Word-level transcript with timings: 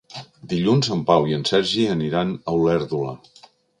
Dilluns 0.53 0.87
en 0.95 1.03
Pau 1.09 1.29
i 1.33 1.37
en 1.39 1.45
Sergi 1.49 1.85
aniran 1.97 2.33
a 2.53 2.57
Olèrdola. 2.63 3.15